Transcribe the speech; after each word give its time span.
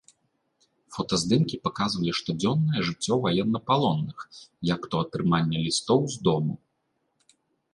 Фотаздымкі 0.95 1.55
паказвалі 1.67 2.11
штодзённае 2.19 2.79
жыццё 2.87 3.13
ваеннапалонных, 3.25 4.17
як 4.75 4.81
то 4.95 5.03
атрыманне 5.05 5.57
лістоў 5.67 5.99
з 6.17 6.25
дому. 6.31 6.55